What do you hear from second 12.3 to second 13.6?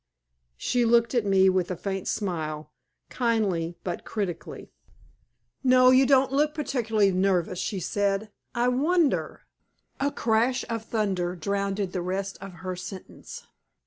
of her sentence.